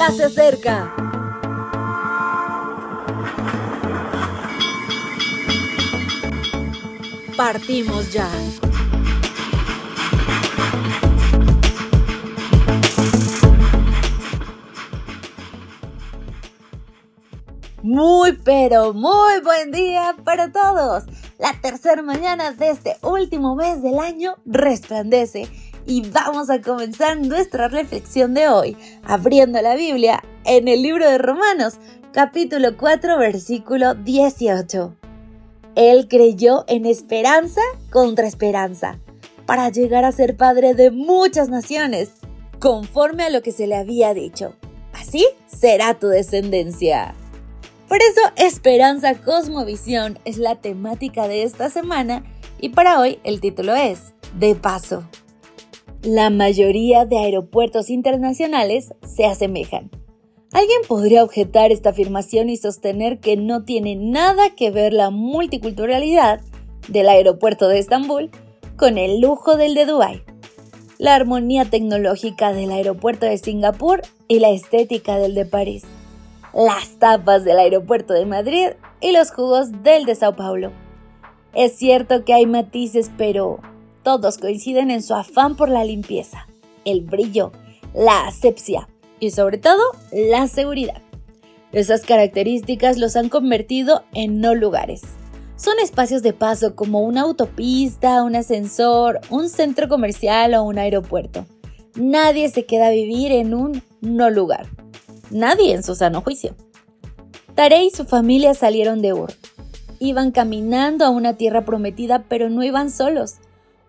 [0.00, 0.94] ya se acerca.
[7.36, 8.26] Partimos ya.
[17.82, 21.04] Muy pero muy buen día para todos.
[21.38, 27.66] La tercera mañana de este último mes del año resplandece y vamos a comenzar nuestra
[27.66, 31.78] reflexión de hoy abriendo la Biblia en el libro de Romanos,
[32.12, 34.94] capítulo 4, versículo 18.
[35.74, 39.00] Él creyó en esperanza contra esperanza
[39.46, 42.12] para llegar a ser padre de muchas naciones,
[42.60, 44.54] conforme a lo que se le había dicho.
[44.92, 47.16] Así será tu descendencia.
[47.88, 52.22] Por eso, Esperanza Cosmovisión es la temática de esta semana
[52.60, 55.02] y para hoy el título es De paso.
[56.02, 59.90] La mayoría de aeropuertos internacionales se asemejan.
[60.52, 66.40] Alguien podría objetar esta afirmación y sostener que no tiene nada que ver la multiculturalidad
[66.88, 68.30] del aeropuerto de Estambul
[68.76, 70.22] con el lujo del de Dubái,
[70.98, 75.84] la armonía tecnológica del aeropuerto de Singapur y la estética del de París
[76.52, 78.68] las tapas del aeropuerto de Madrid
[79.00, 80.72] y los jugos del de Sao Paulo.
[81.52, 83.60] Es cierto que hay matices, pero
[84.02, 86.46] todos coinciden en su afán por la limpieza,
[86.84, 87.52] el brillo,
[87.94, 91.02] la asepsia y sobre todo la seguridad.
[91.72, 95.02] Esas características los han convertido en no lugares.
[95.56, 101.46] Son espacios de paso como una autopista, un ascensor, un centro comercial o un aeropuerto.
[101.94, 104.66] Nadie se queda a vivir en un no lugar
[105.30, 106.54] nadie en su sano juicio.
[107.54, 109.32] Tare y su familia salieron de Ur.
[109.98, 113.36] Iban caminando a una tierra prometida, pero no iban solos.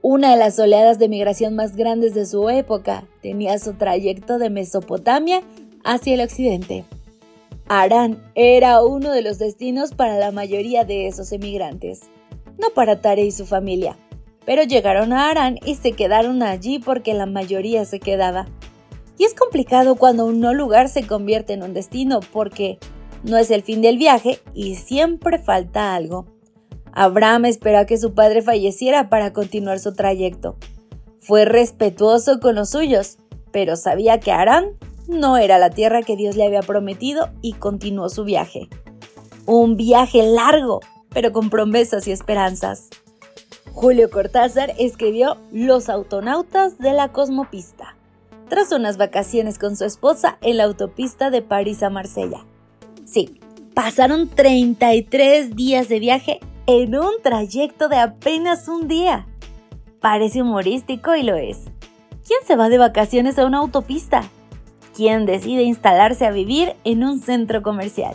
[0.00, 4.48] Una de las oleadas de migración más grandes de su época tenía su trayecto de
[4.48, 5.42] Mesopotamia
[5.82, 6.84] hacia el occidente.
[7.66, 12.02] Arán era uno de los destinos para la mayoría de esos emigrantes,
[12.58, 13.98] no para Tare y su familia,
[14.46, 18.46] pero llegaron a Arán y se quedaron allí porque la mayoría se quedaba.
[19.18, 22.78] Y es complicado cuando un no lugar se convierte en un destino porque
[23.24, 26.37] no es el fin del viaje y siempre falta algo.
[26.98, 30.56] Abraham esperó a que su padre falleciera para continuar su trayecto.
[31.20, 33.18] Fue respetuoso con los suyos,
[33.52, 34.70] pero sabía que Arán
[35.06, 38.68] no era la tierra que Dios le había prometido y continuó su viaje.
[39.46, 42.88] Un viaje largo, pero con promesas y esperanzas.
[43.72, 47.94] Julio Cortázar escribió Los autonautas de la cosmopista
[48.48, 52.44] tras unas vacaciones con su esposa en la autopista de París a Marsella.
[53.04, 53.38] Sí,
[53.72, 59.26] pasaron 33 días de viaje en un trayecto de apenas un día.
[60.02, 61.60] Parece humorístico y lo es.
[62.26, 64.28] ¿Quién se va de vacaciones a una autopista?
[64.94, 68.14] ¿Quién decide instalarse a vivir en un centro comercial?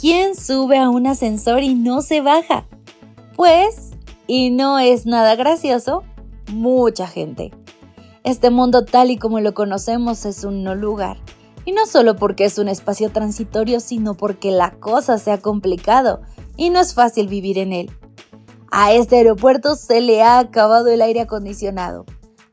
[0.00, 2.64] ¿Quién sube a un ascensor y no se baja?
[3.34, 3.90] Pues,
[4.28, 6.04] y no es nada gracioso,
[6.52, 7.50] mucha gente.
[8.22, 11.16] Este mundo tal y como lo conocemos es un no lugar.
[11.64, 16.20] Y no solo porque es un espacio transitorio, sino porque la cosa se ha complicado
[16.56, 17.90] y no es fácil vivir en él.
[18.70, 22.04] A este aeropuerto se le ha acabado el aire acondicionado.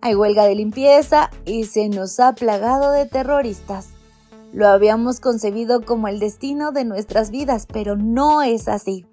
[0.00, 3.90] Hay huelga de limpieza y se nos ha plagado de terroristas.
[4.52, 9.06] Lo habíamos concebido como el destino de nuestras vidas, pero no es así.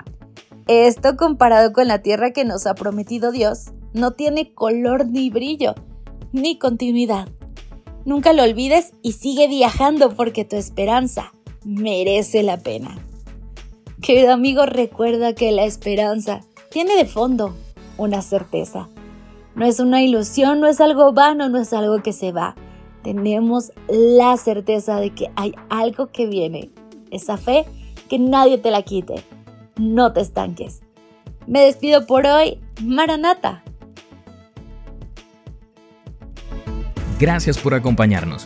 [0.68, 5.76] Esto comparado con la tierra que nos ha prometido Dios, no tiene color ni brillo,
[6.32, 7.28] ni continuidad.
[8.04, 12.98] Nunca lo olvides y sigue viajando porque tu esperanza merece la pena.
[14.06, 17.56] Querido amigo, recuerda que la esperanza tiene de fondo
[17.98, 18.88] una certeza.
[19.56, 22.54] No es una ilusión, no es algo vano, no es algo que se va.
[23.02, 26.70] Tenemos la certeza de que hay algo que viene.
[27.10, 27.66] Esa fe
[28.08, 29.24] que nadie te la quite.
[29.76, 30.82] No te estanques.
[31.48, 32.60] Me despido por hoy.
[32.84, 33.64] Maranata.
[37.18, 38.46] Gracias por acompañarnos.